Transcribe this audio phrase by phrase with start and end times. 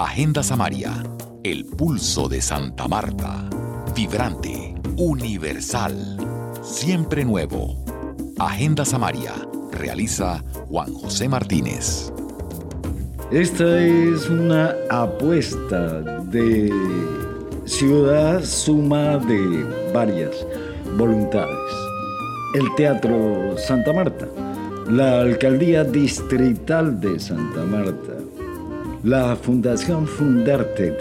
[0.00, 0.92] Agenda Samaria,
[1.42, 3.50] el pulso de Santa Marta.
[3.96, 6.16] Vibrante, universal,
[6.62, 7.84] siempre nuevo.
[8.38, 9.32] Agenda Samaria,
[9.72, 12.12] realiza Juan José Martínez.
[13.32, 16.72] Esta es una apuesta de
[17.64, 20.46] ciudad suma de varias
[20.96, 21.72] voluntades.
[22.54, 24.28] El Teatro Santa Marta,
[24.88, 28.07] la Alcaldía Distrital de Santa Marta,
[29.02, 30.96] la Fundación Fundarte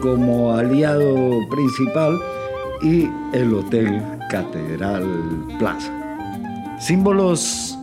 [0.00, 2.18] como aliado principal
[2.82, 5.92] y el Hotel Catedral Plaza.
[6.80, 7.78] Símbolos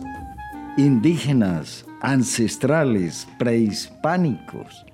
[0.76, 4.84] indígenas, ancestrales, prehispánicos,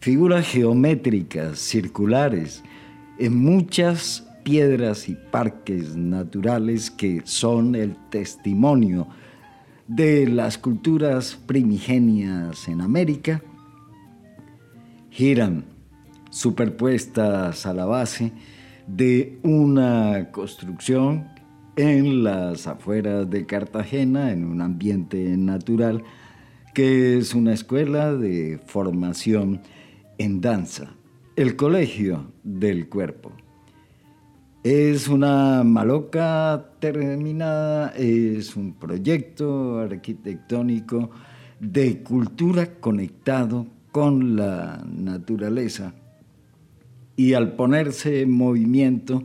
[0.00, 2.62] figuras geométricas, circulares,
[3.18, 9.08] en muchas piedras y parques naturales que son el testimonio
[9.88, 13.42] de las culturas primigenias en América
[15.12, 15.64] giran
[16.30, 18.32] superpuestas a la base
[18.86, 21.28] de una construcción
[21.76, 26.02] en las afueras de Cartagena, en un ambiente natural,
[26.74, 29.60] que es una escuela de formación
[30.16, 30.94] en danza,
[31.36, 33.32] el Colegio del Cuerpo.
[34.64, 41.10] Es una maloca terminada, es un proyecto arquitectónico
[41.60, 45.94] de cultura conectado con la naturaleza.
[47.14, 49.22] Y al ponerse en movimiento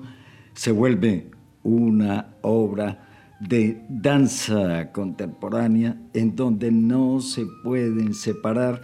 [0.53, 1.31] se vuelve
[1.63, 3.07] una obra
[3.39, 8.81] de danza contemporánea en donde no se pueden separar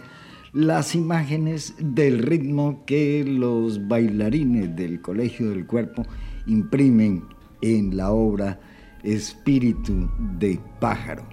[0.52, 6.06] las imágenes del ritmo que los bailarines del Colegio del Cuerpo
[6.46, 7.24] imprimen
[7.60, 8.60] en la obra
[9.02, 11.24] Espíritu de Pájaro,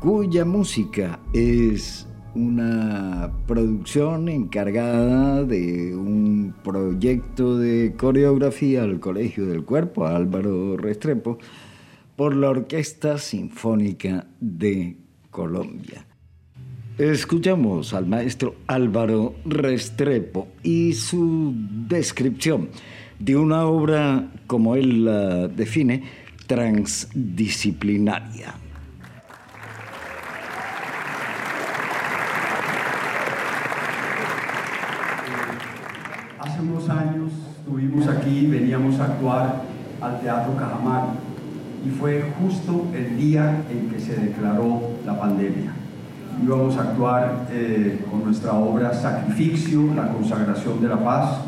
[0.00, 10.06] cuya música es una producción encargada de un proyecto de coreografía al Colegio del Cuerpo,
[10.06, 11.38] Álvaro Restrepo,
[12.16, 14.96] por la Orquesta Sinfónica de
[15.30, 16.06] Colombia.
[16.98, 21.54] Escuchamos al maestro Álvaro Restrepo y su
[21.88, 22.68] descripción
[23.18, 26.04] de una obra, como él la define,
[26.46, 28.61] transdisciplinaria.
[36.62, 39.62] Unos años estuvimos aquí, veníamos a actuar
[40.00, 41.04] al Teatro Cajamar
[41.84, 45.72] y fue justo el día en que se declaró la pandemia.
[46.42, 51.40] Íbamos a actuar eh, con nuestra obra Sacrificio, la consagración de la paz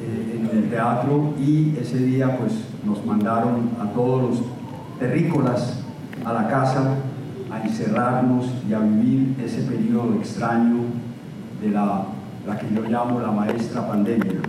[0.00, 2.52] eh, en el teatro y ese día pues
[2.84, 4.42] nos mandaron a todos los
[4.98, 5.82] terrícolas
[6.24, 6.94] a la casa
[7.50, 10.78] a encerrarnos y a vivir ese periodo extraño
[11.60, 12.17] de la
[12.48, 14.40] la que yo llamo la maestra pandemia,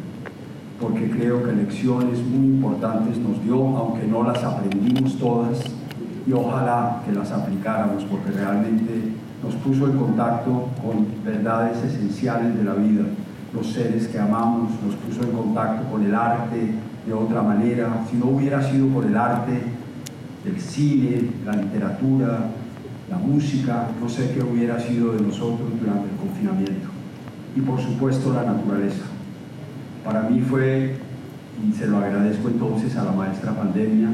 [0.80, 5.60] porque creo que lecciones muy importantes nos dio, aunque no las aprendimos todas,
[6.26, 9.12] y ojalá que las aplicáramos, porque realmente
[9.44, 13.04] nos puso en contacto con verdades esenciales de la vida,
[13.54, 18.06] los seres que amamos, nos puso en contacto con el arte de otra manera.
[18.10, 19.62] Si no hubiera sido por el arte,
[20.46, 22.46] el cine, la literatura,
[23.10, 26.89] la música, no sé qué hubiera sido de nosotros durante el confinamiento
[27.60, 29.04] y por supuesto la naturaleza.
[30.06, 30.96] Para mí fue,
[31.62, 34.10] y se lo agradezco entonces a la maestra pandemia,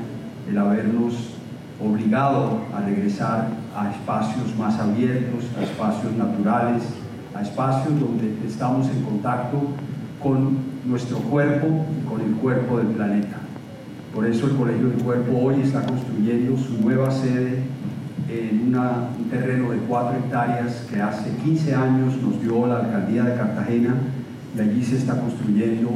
[0.50, 1.36] el habernos
[1.80, 6.84] obligado a regresar a espacios más abiertos, a espacios naturales,
[7.36, 9.62] a espacios donde estamos en contacto
[10.24, 13.38] con nuestro cuerpo y con el cuerpo del planeta.
[14.14, 17.64] Por eso el Colegio del Cuerpo hoy está construyendo su nueva sede
[18.30, 18.72] en
[19.30, 23.96] terreno de 4 hectáreas que hace 15 años nos dio la alcaldía de Cartagena
[24.56, 25.90] y allí se está construyendo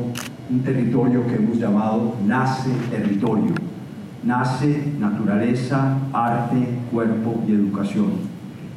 [0.49, 3.53] un territorio que hemos llamado Nace Territorio.
[4.23, 8.29] Nace naturaleza, arte, cuerpo y educación.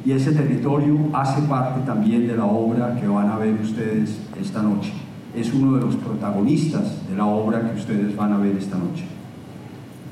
[0.05, 4.61] Y ese territorio hace parte también de la obra que van a ver ustedes esta
[4.61, 4.93] noche.
[5.35, 9.05] Es uno de los protagonistas de la obra que ustedes van a ver esta noche.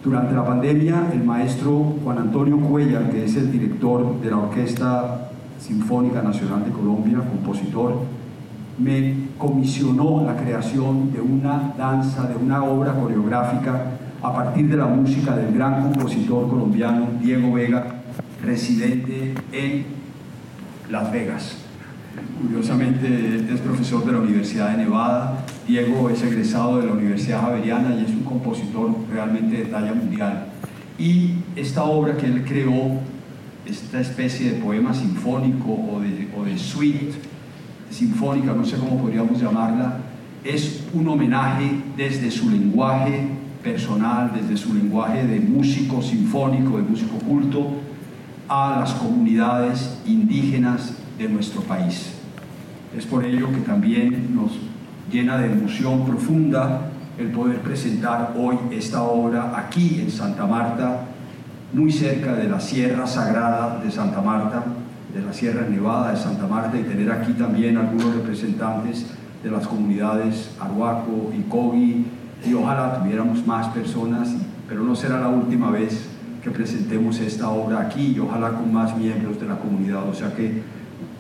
[0.04, 5.30] Durante la pandemia, el maestro Juan Antonio Cuellar, que es el director de la Orquesta
[5.60, 8.00] Sinfónica Nacional de Colombia, compositor,
[8.80, 13.92] me comisionó la creación de una danza, de una obra coreográfica
[14.24, 18.02] a partir de la música del gran compositor colombiano Diego Vega,
[18.44, 19.86] residente en
[20.90, 21.58] Las Vegas.
[22.42, 25.46] Curiosamente, es profesor de la Universidad de Nevada.
[25.68, 30.48] Diego es egresado de la Universidad Javeriana y es compositor realmente de talla mundial.
[30.98, 33.00] Y esta obra que él creó,
[33.66, 37.14] esta especie de poema sinfónico o de, o de suite,
[37.90, 40.00] sinfónica, no sé cómo podríamos llamarla,
[40.44, 43.28] es un homenaje desde su lenguaje
[43.64, 47.68] personal, desde su lenguaje de músico sinfónico, de músico culto,
[48.48, 52.14] a las comunidades indígenas de nuestro país.
[52.98, 54.52] Es por ello que también nos
[55.12, 56.92] llena de emoción profunda
[57.22, 61.02] el poder presentar hoy esta obra aquí en Santa Marta,
[61.74, 64.64] muy cerca de la Sierra Sagrada de Santa Marta,
[65.14, 69.06] de la Sierra Nevada de Santa Marta y tener aquí también algunos representantes
[69.44, 72.06] de las comunidades Arhuaco y Cogi
[72.46, 74.30] y ojalá tuviéramos más personas,
[74.68, 76.08] pero no será la última vez
[76.44, 80.10] que presentemos esta obra aquí y ojalá con más miembros de la comunidad.
[80.10, 80.64] O sea que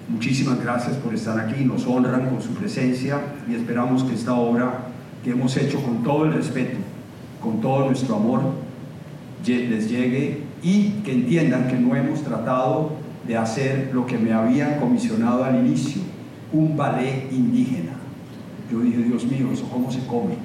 [0.09, 4.90] muchísimas gracias por estar aquí, nos honran con su presencia y esperamos que esta obra
[5.23, 6.77] que hemos hecho con todo el respeto,
[7.41, 8.41] con todo nuestro amor,
[9.45, 12.91] les llegue y que entiendan que no hemos tratado
[13.27, 16.01] de hacer lo que me habían comisionado al inicio,
[16.51, 17.93] un ballet indígena.
[18.71, 20.35] Yo dije, Dios mío, ¿eso cómo se come?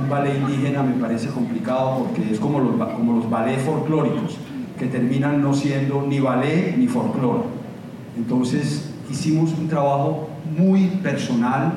[0.00, 4.36] Un ballet indígena me parece complicado porque es como los, como los ballets folclóricos,
[4.78, 7.44] que terminan no siendo ni ballet ni folclore.
[8.16, 11.72] Entonces hicimos un trabajo muy personal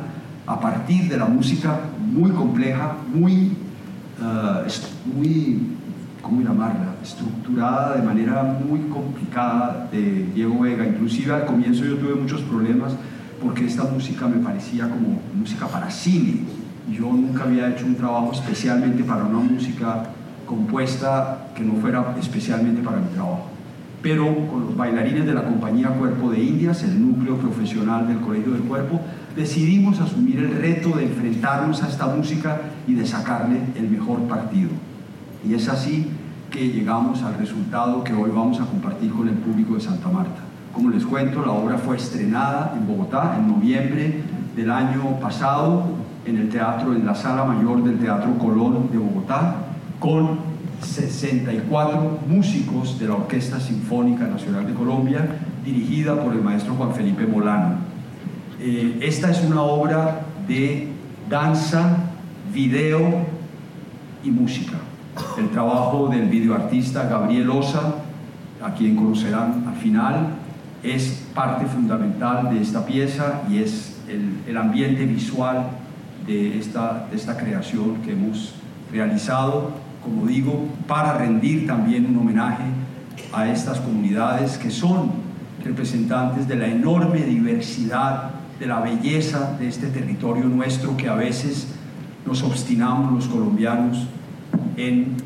[0.45, 1.79] a partir de la música
[2.13, 3.51] muy compleja, muy,
[4.21, 5.59] uh, muy
[6.21, 6.95] ¿cómo llamarla?
[7.03, 10.87] Estructurada de manera muy complicada de Diego Vega.
[10.87, 12.95] Inclusive al comienzo yo tuve muchos problemas
[13.41, 16.41] porque esta música me parecía como música para cine.
[16.89, 20.03] Yo nunca había hecho un trabajo especialmente para una música
[20.45, 23.49] compuesta que no fuera especialmente para mi trabajo.
[24.01, 28.51] Pero con los bailarines de la compañía Cuerpo de Indias, el núcleo profesional del Colegio
[28.51, 28.99] del Cuerpo,
[29.35, 34.69] decidimos asumir el reto de enfrentarnos a esta música y de sacarle el mejor partido.
[35.47, 36.07] Y es así
[36.49, 40.41] que llegamos al resultado que hoy vamos a compartir con el público de Santa Marta.
[40.71, 44.21] Como les cuento, la obra fue estrenada en Bogotá en noviembre
[44.55, 45.83] del año pasado
[46.25, 49.55] en el teatro, en la sala mayor del Teatro Colón de Bogotá,
[49.99, 50.39] con
[50.81, 55.27] 64 músicos de la Orquesta Sinfónica Nacional de Colombia,
[55.65, 57.92] dirigida por el maestro Juan Felipe Molano.
[58.65, 60.87] Eh, esta es una obra de
[61.29, 61.97] danza,
[62.53, 63.25] video
[64.23, 64.77] y música.
[65.37, 67.95] El trabajo del videoartista Gabriel Osa,
[68.63, 70.27] a quien conocerán al final,
[70.81, 73.97] es parte fundamental de esta pieza y es
[74.47, 75.67] el, ambiente visual
[76.25, 78.53] de esta, de esta creación que hemos
[78.93, 79.71] realizado,
[80.01, 82.63] como digo, para rendir también un homenaje
[83.33, 85.11] a estas comunidades que son
[85.65, 91.67] representantes de la enorme diversidad, de la belleza de este territorio nuestro que a veces
[92.25, 94.07] nos obstinamos los colombianos
[94.77, 95.17] en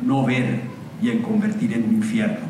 [0.00, 0.60] no ver
[1.02, 2.46] y en convertir en un infierno.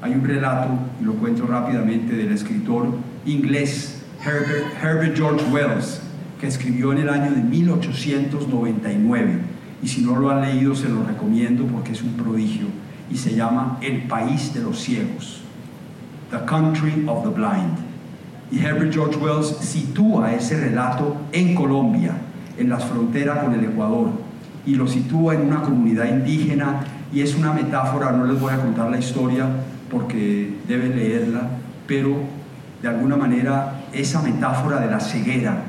[0.00, 2.88] Hay un relato, y lo cuento rápidamente, del escritor
[3.26, 6.00] inglés Herbert, Herbert George Wells,
[6.40, 9.40] que escribió en el año de 1899.
[9.82, 12.68] Y si no lo han leído, se lo recomiendo porque es un prodigio.
[13.10, 15.42] Y se llama El país de los ciegos,
[16.30, 17.85] The Country of the Blind.
[18.50, 22.12] Y Herbert George Wells sitúa ese relato en Colombia,
[22.58, 24.10] en las fronteras con el Ecuador,
[24.64, 28.60] y lo sitúa en una comunidad indígena y es una metáfora, no les voy a
[28.60, 29.46] contar la historia
[29.90, 31.48] porque deben leerla,
[31.86, 32.16] pero
[32.82, 35.62] de alguna manera esa metáfora de la ceguera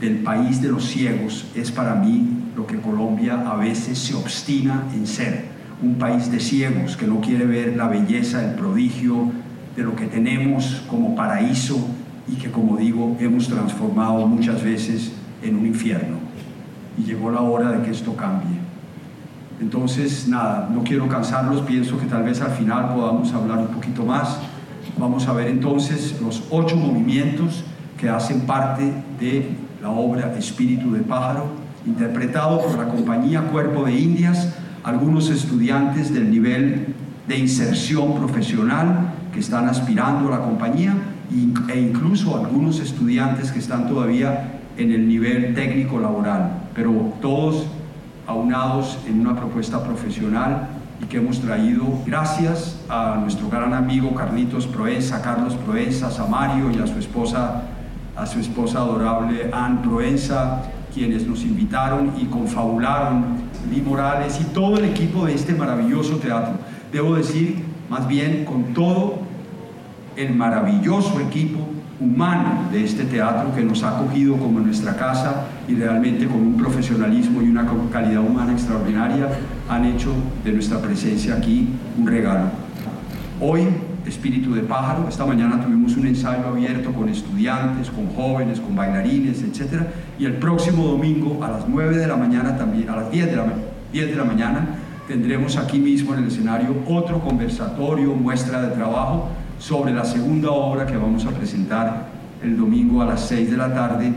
[0.00, 4.84] del país de los ciegos es para mí lo que Colombia a veces se obstina
[4.92, 5.46] en ser,
[5.82, 9.30] un país de ciegos que no quiere ver la belleza, el prodigio
[9.76, 11.76] de lo que tenemos como paraíso
[12.28, 15.12] y que como digo hemos transformado muchas veces
[15.42, 16.16] en un infierno
[16.96, 18.58] y llegó la hora de que esto cambie.
[19.60, 24.04] Entonces, nada, no quiero cansarlos, pienso que tal vez al final podamos hablar un poquito
[24.04, 24.38] más.
[24.98, 27.64] Vamos a ver entonces los ocho movimientos
[27.98, 29.48] que hacen parte de
[29.80, 31.46] la obra Espíritu de Pájaro,
[31.86, 36.94] interpretado por la compañía Cuerpo de Indias, algunos estudiantes del nivel
[37.26, 40.94] de inserción profesional que están aspirando a la compañía
[41.68, 47.66] e incluso algunos estudiantes que están todavía en el nivel técnico laboral pero todos
[48.26, 50.68] aunados en una propuesta profesional
[51.02, 56.70] y que hemos traído gracias a nuestro gran amigo Carlitos Proenza, Carlos Proenza, a Mario
[56.70, 57.62] y a su esposa,
[58.16, 60.62] a su esposa adorable Ann Proenza,
[60.92, 63.24] quienes nos invitaron y confabularon,
[63.70, 66.54] Lee Morales y todo el equipo de este maravilloso teatro.
[66.92, 69.23] Debo decir, más bien, con todo
[70.16, 71.60] el maravilloso equipo
[72.00, 76.56] humano de este teatro que nos ha acogido como nuestra casa y realmente con un
[76.56, 79.28] profesionalismo y una calidad humana extraordinaria
[79.68, 80.12] han hecho
[80.44, 81.68] de nuestra presencia aquí
[81.98, 82.46] un regalo.
[83.40, 83.68] Hoy
[84.06, 85.08] Espíritu de Pájaro.
[85.08, 89.82] Esta mañana tuvimos un ensayo abierto con estudiantes, con jóvenes, con bailarines, etc.
[90.18, 93.36] Y el próximo domingo a las 9 de la mañana también, a las 10 de
[93.36, 93.46] la,
[93.92, 94.66] 10 de la mañana,
[95.08, 100.86] tendremos aquí mismo en el escenario otro conversatorio, muestra de trabajo sobre la segunda obra
[100.86, 102.08] que vamos a presentar
[102.42, 104.12] el domingo a las 6 de la tarde,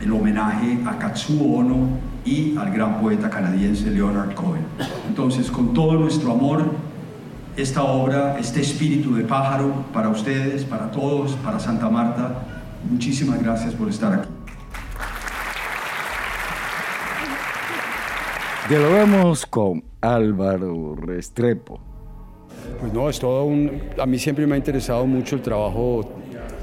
[0.00, 1.88] el homenaje a Katsuo Ono
[2.24, 4.62] y al gran poeta canadiense Leonard Cohen.
[5.08, 6.64] Entonces, con todo nuestro amor,
[7.56, 12.42] esta obra, este espíritu de pájaro, para ustedes, para todos, para Santa Marta,
[12.88, 14.28] muchísimas gracias por estar aquí.
[18.68, 21.87] Dialogamos con Álvaro Restrepo.
[22.80, 23.82] Pues no, es todo un...
[23.98, 26.08] A mí siempre me ha interesado mucho el trabajo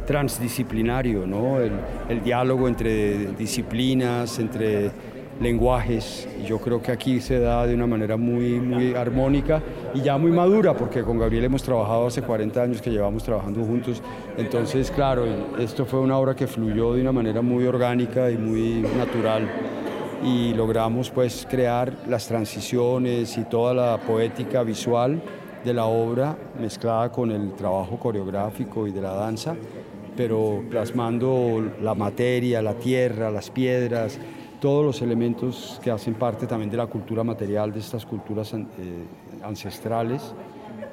[0.05, 1.59] transdisciplinario, ¿no?
[1.59, 1.73] el,
[2.09, 4.91] el diálogo entre disciplinas, entre
[5.39, 6.27] lenguajes.
[6.45, 9.61] Yo creo que aquí se da de una manera muy, muy armónica
[9.93, 13.63] y ya muy madura, porque con Gabriel hemos trabajado hace 40 años que llevamos trabajando
[13.63, 14.01] juntos.
[14.37, 15.25] Entonces, claro,
[15.59, 19.49] esto fue una obra que fluyó de una manera muy orgánica y muy natural
[20.23, 25.21] y logramos pues crear las transiciones y toda la poética visual
[25.65, 29.55] de la obra mezclada con el trabajo coreográfico y de la danza,
[30.15, 34.19] pero plasmando la materia, la tierra, las piedras,
[34.61, 38.63] todos los elementos que hacen parte también de la cultura material de estas culturas eh,
[39.43, 40.33] ancestrales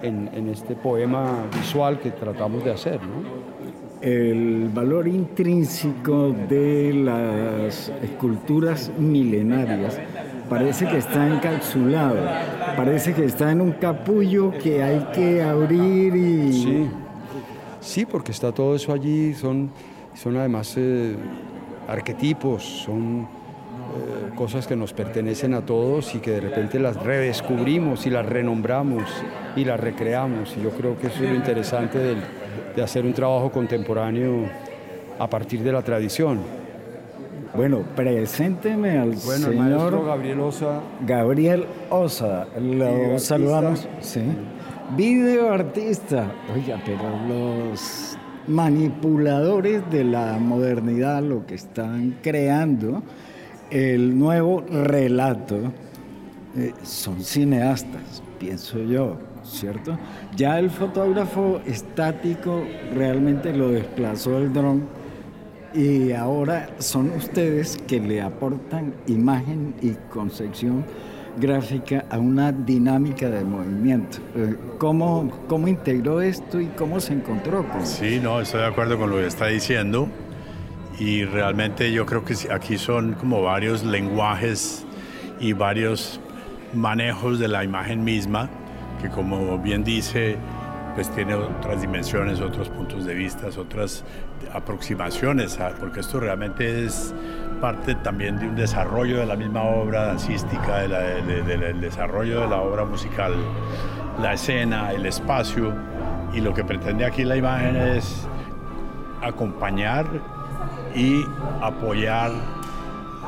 [0.00, 2.98] en, en, este poema visual que tratamos de hacer.
[4.00, 10.00] el valor intrínseco de las esculturas milenarias
[10.52, 12.16] parece que está encapsulado,
[12.76, 16.52] parece que está en un capullo que hay que abrir y...
[16.52, 16.90] Sí,
[17.80, 19.70] sí porque está todo eso allí, son,
[20.12, 21.16] son además eh,
[21.88, 28.04] arquetipos, son eh, cosas que nos pertenecen a todos y que de repente las redescubrimos
[28.06, 29.04] y las renombramos
[29.56, 30.54] y las recreamos.
[30.58, 31.98] Y yo creo que eso es lo interesante
[32.76, 34.50] de hacer un trabajo contemporáneo
[35.18, 36.61] a partir de la tradición.
[37.54, 40.80] Bueno, presénteme al señor Gabriel Osa.
[41.06, 43.86] Gabriel Osa, lo saludamos.
[44.00, 44.22] Sí.
[44.96, 46.32] Video artista.
[46.54, 48.16] Oiga, pero los
[48.46, 53.02] manipuladores de la modernidad, lo que están creando,
[53.70, 55.72] el nuevo relato,
[56.56, 59.18] eh, son cineastas, pienso yo.
[59.44, 59.98] ¿cierto?
[60.36, 62.62] Ya el fotógrafo estático
[62.94, 65.01] realmente lo desplazó el dron
[65.74, 70.84] y ahora son ustedes que le aportan imagen y concepción
[71.38, 74.18] gráfica a una dinámica de movimiento.
[74.36, 78.98] Eh, ¿Cómo, cómo integró esto y cómo se encontró con Sí, no, estoy de acuerdo
[78.98, 80.08] con lo que está diciendo
[80.98, 84.84] y realmente yo creo que aquí son como varios lenguajes
[85.40, 86.20] y varios
[86.74, 88.50] manejos de la imagen misma
[89.02, 90.36] que como bien dice,
[90.94, 94.04] pues tiene otras dimensiones, otros puntos de vista, otras
[94.52, 97.14] aproximaciones, porque esto realmente es
[97.60, 102.84] parte también de un desarrollo de la misma obra dancística, del desarrollo de la obra
[102.84, 103.34] musical,
[104.20, 105.72] la escena, el espacio,
[106.32, 108.26] y lo que pretende aquí la imagen es
[109.22, 110.06] acompañar
[110.94, 111.24] y
[111.60, 112.32] apoyar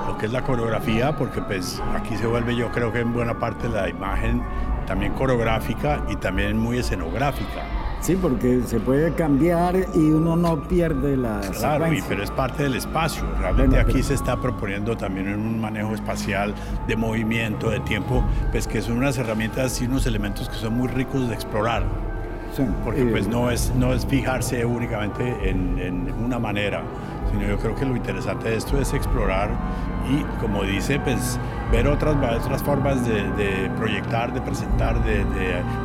[0.07, 3.39] lo que es la coreografía, porque pues aquí se vuelve yo creo que en buena
[3.39, 4.43] parte la imagen
[4.85, 7.63] también coreográfica y también muy escenográfica.
[8.05, 12.75] Sí, porque se puede cambiar y uno no pierde la Claro, pero es parte del
[12.75, 13.25] espacio.
[13.39, 16.55] Realmente aquí se está proponiendo también un manejo espacial
[16.87, 20.89] de movimiento, de tiempo, pues que son unas herramientas y unos elementos que son muy
[20.89, 21.85] ricos de explorar.
[22.85, 26.83] porque pues no es, no es fijarse únicamente en, en una manera,
[27.31, 29.49] sino yo creo que lo interesante de esto es explorar
[30.11, 31.39] y como dice, pues
[31.71, 35.25] ver otras, otras formas de, proyectar, de presentar, de,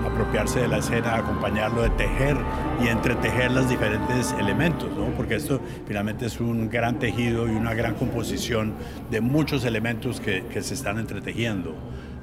[0.05, 2.37] apropiarse de la escena, acompañarlo, de tejer
[2.83, 5.05] y entretejer los diferentes elementos, ¿no?
[5.15, 8.73] porque esto finalmente es un gran tejido y una gran composición
[9.09, 11.73] de muchos elementos que, se están entretejiendo.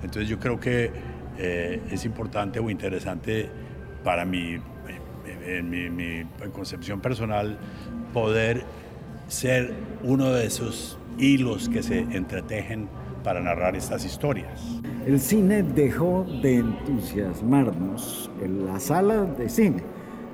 [0.02, 0.90] Entonces yo creo que
[1.38, 3.48] eh, es importante o interesante
[4.04, 4.58] para mí,
[5.46, 7.58] en mi, mi concepción personal,
[8.12, 8.64] poder
[9.28, 12.88] ser uno de esos hilos que se entretejen
[13.26, 14.80] para narrar estas historias.
[15.04, 19.82] El cine dejó de entusiasmarnos en las salas de cine,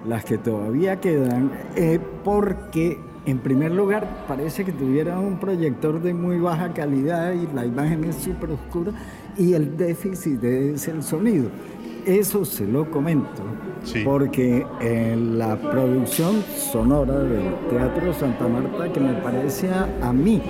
[0.06, 6.12] las que todavía quedan, eh, porque en primer lugar parece que tuviera un proyector de
[6.12, 8.92] muy baja calidad y la imagen es súper oscura
[9.38, 11.48] y el déficit es el sonido.
[12.06, 13.42] Eso se lo comento,
[14.04, 20.42] porque en la producción sonora del Teatro Santa Marta, que me parece a, mí,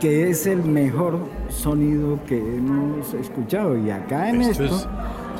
[0.00, 3.76] que es el mejor sonido que hemos escuchado.
[3.76, 4.88] Y acá en esto,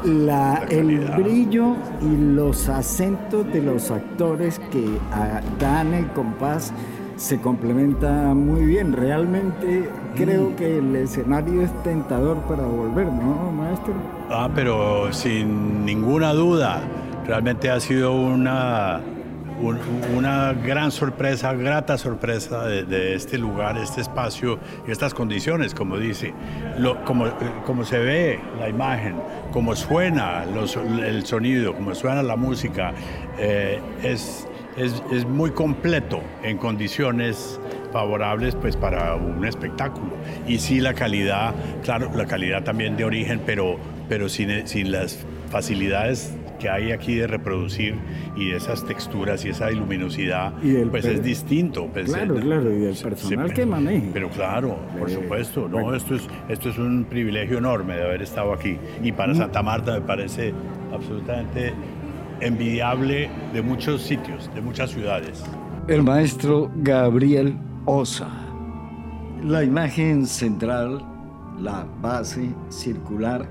[0.04, 6.72] la, el brillo y los acentos de los actores que ah, dan el compás
[7.16, 8.92] se complementa muy bien.
[8.92, 10.56] Realmente creo mm.
[10.56, 13.94] que el escenario es tentador para volver, ¿no, maestro?
[14.30, 16.80] Ah, pero sin ninguna duda,
[17.26, 19.00] realmente ha sido una
[20.14, 26.34] una gran sorpresa, grata sorpresa de, este lugar, este espacio y estas condiciones, como dice,
[27.04, 27.26] como,
[27.64, 29.16] como se ve la imagen,
[29.52, 32.92] como suena el sonido, como suena la música,
[33.38, 37.60] eh, es, es, muy completo en condiciones
[37.92, 40.12] favorables pues para un espectáculo.
[40.46, 43.78] Y sí la calidad, claro, la calidad también de origen, pero,
[44.08, 47.96] pero sin, sin las facilidades que hay aquí de reproducir
[48.36, 50.52] y esas texturas y esa luminosidad,
[50.90, 51.88] pues es distinto.
[51.92, 54.06] Pues, claro, claro, y del personal que maneja.
[54.12, 58.52] Pero claro, por supuesto, no, esto, es, esto es un privilegio enorme de haber estado
[58.52, 58.78] aquí.
[59.02, 59.36] Y para mm.
[59.36, 60.52] Santa Marta me parece
[60.92, 61.72] absolutamente
[62.40, 65.42] envidiable de muchos sitios, de muchas ciudades.
[65.88, 68.28] El maestro Gabriel Osa.
[69.44, 71.04] La imagen central,
[71.60, 73.46] la base circular,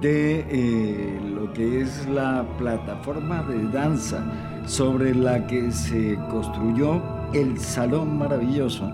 [0.00, 4.22] de eh, lo que es la plataforma de danza
[4.66, 8.92] sobre la que se construyó el Salón Maravilloso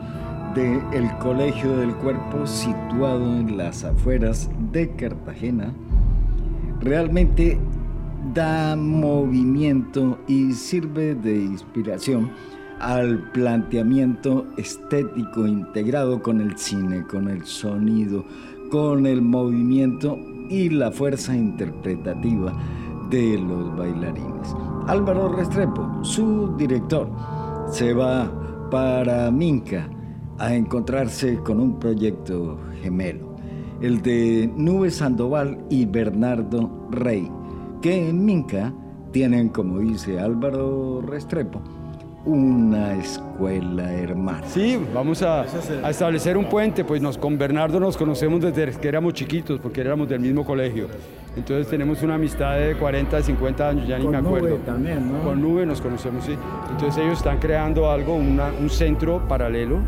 [0.55, 5.73] del Colegio del Cuerpo situado en las afueras de Cartagena,
[6.81, 7.59] realmente
[8.35, 12.31] da movimiento y sirve de inspiración
[12.81, 18.25] al planteamiento estético integrado con el cine, con el sonido,
[18.71, 22.53] con el movimiento y la fuerza interpretativa
[23.11, 24.55] de los bailarines.
[24.87, 27.09] Álvaro Restrepo, su director,
[27.71, 28.31] se va
[28.71, 29.89] para Minca
[30.39, 33.37] a encontrarse con un proyecto gemelo,
[33.81, 37.31] el de Nube Sandoval y Bernardo Rey,
[37.83, 38.73] que en Minca
[39.11, 41.61] tienen, como dice Álvaro Restrepo,
[42.25, 44.47] una escuela hermana.
[44.47, 45.45] Sí, vamos a,
[45.91, 50.09] establecer un puente, pues nos, con Bernardo nos conocemos desde que éramos chiquitos, porque éramos
[50.09, 50.87] del mismo colegio.
[51.37, 54.49] Entonces tenemos una amistad de 40, 50 años, ya ni me acuerdo.
[54.51, 55.21] Nube también, ¿no?
[55.25, 56.37] Con Nube nos conocemos, sí.
[56.71, 59.79] Entonces ellos están creando algo, un centro paralelo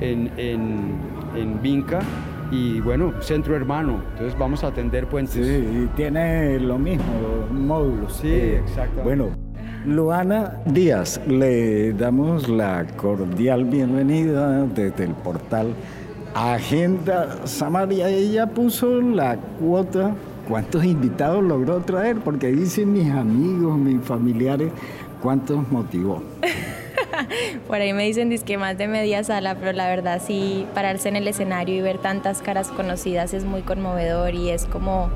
[0.00, 0.94] en, en,
[1.36, 2.00] en Vinca
[2.50, 5.34] y bueno, centro hermano, entonces vamos a atender puentes.
[5.34, 7.04] Sí, y tiene lo mismo,
[7.50, 8.16] módulos.
[8.20, 9.02] Sí, exacto.
[9.02, 9.30] Bueno,
[9.86, 15.74] Luana Díaz, le damos la cordial bienvenida desde el portal
[16.34, 18.08] Agenda Samaria.
[18.08, 20.14] Ella puso la cuota.
[20.48, 22.18] ¿Cuántos invitados logró traer?
[22.18, 24.70] Porque dicen mis amigos, mis familiares,
[25.22, 26.22] ¿cuántos motivó?
[27.66, 31.16] Por ahí me dicen que más de media sala, pero la verdad sí, pararse en
[31.16, 35.10] el escenario y ver tantas caras conocidas es muy conmovedor y es como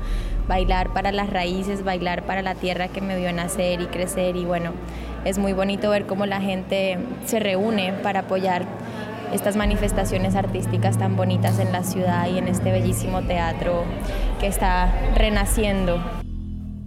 [0.47, 4.45] bailar para las raíces, bailar para la tierra que me vio nacer y crecer y
[4.45, 4.73] bueno,
[5.25, 8.65] es muy bonito ver cómo la gente se reúne para apoyar
[9.33, 13.83] estas manifestaciones artísticas tan bonitas en la ciudad y en este bellísimo teatro
[14.39, 16.01] que está renaciendo.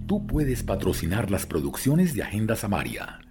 [0.07, 3.22] Tú puedes patrocinar las producciones de Agenda Samaria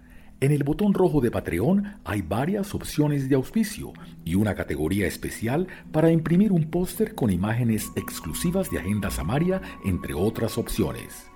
[0.43, 3.93] en el botón rojo de Patreon hay varias opciones de auspicio
[4.25, 10.13] y una categoría especial para imprimir un póster con imágenes exclusivas de Agenda Samaria, entre
[10.13, 11.27] otras opciones.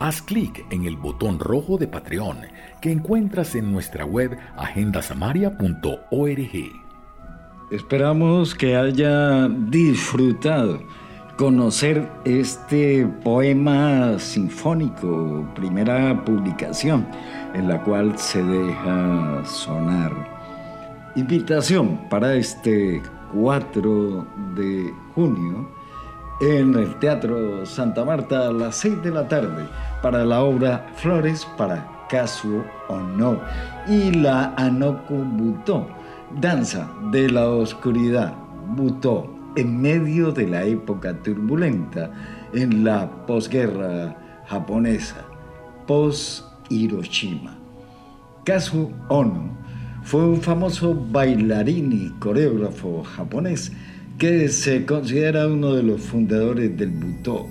[0.00, 2.38] Haz clic en el botón rojo de Patreon
[2.80, 6.72] que encuentras en nuestra web agendasamaria.org.
[7.70, 10.80] Esperamos que haya disfrutado
[11.36, 17.06] conocer este poema sinfónico, primera publicación
[17.54, 20.12] en la cual se deja sonar.
[21.16, 23.02] Invitación para este
[23.34, 25.68] 4 de junio
[26.40, 29.68] en el Teatro Santa Marta a las 6 de la tarde
[30.02, 33.40] para la obra Flores para Caso o No
[33.88, 35.86] y la Anoko Butó,
[36.40, 38.34] Danza de la Oscuridad,
[38.76, 42.10] Butó, en medio de la época turbulenta
[42.52, 45.24] en la posguerra japonesa,
[45.86, 47.56] post Hiroshima.
[48.44, 49.56] Kazu Ono
[50.02, 53.72] fue un famoso bailarín y coreógrafo japonés
[54.18, 57.46] que se considera uno de los fundadores del Butó.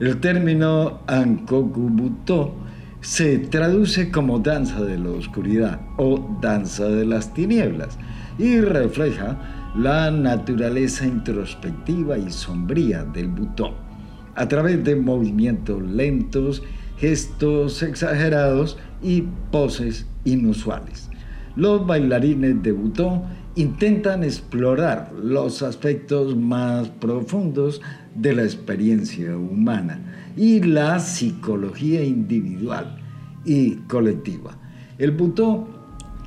[0.00, 2.54] El término Ankoku Butó
[3.00, 7.98] se traduce como danza de la oscuridad o danza de las tinieblas
[8.38, 13.74] y refleja la naturaleza introspectiva y sombría del Butó
[14.34, 16.62] a través de movimientos lentos
[16.98, 21.10] gestos exagerados y poses inusuales.
[21.56, 23.22] Los bailarines de Butón
[23.54, 27.80] intentan explorar los aspectos más profundos
[28.14, 32.98] de la experiencia humana y la psicología individual
[33.44, 34.56] y colectiva.
[34.98, 35.75] El Butó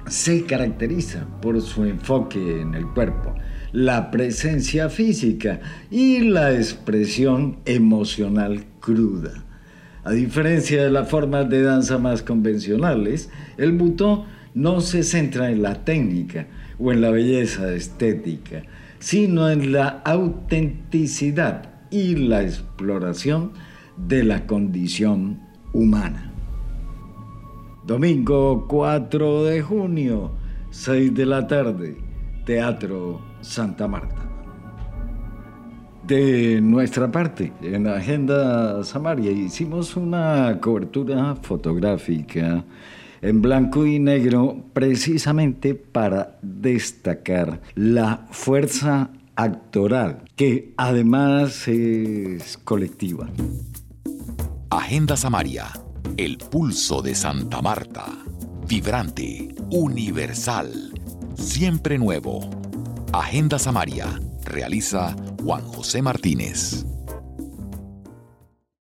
[0.10, 3.36] se caracteriza por su enfoque en el cuerpo,
[3.72, 5.60] la presencia física
[5.92, 9.46] y la expresión emocional cruda.
[10.04, 15.62] A diferencia de las formas de danza más convencionales, el butó no se centra en
[15.62, 16.48] la técnica
[16.80, 18.64] o en la belleza estética,
[19.00, 23.52] sino en la autenticidad y la exploración
[23.98, 25.40] de la condición
[25.74, 26.29] humana.
[27.90, 30.30] Domingo 4 de junio,
[30.70, 31.98] 6 de la tarde,
[32.46, 34.30] Teatro Santa Marta.
[36.06, 42.64] De nuestra parte, en Agenda Samaria hicimos una cobertura fotográfica
[43.24, 53.32] en blanco y negro precisamente para destacar la fuerza actoral, que además es colectiva.
[54.70, 55.66] Agenda Samaria,
[56.18, 58.06] el pulso de Santa Marta,
[58.68, 60.94] vibrante, universal,
[61.36, 62.50] siempre nuevo.
[63.14, 66.86] Agenda Samaria, realiza Juan José Martínez.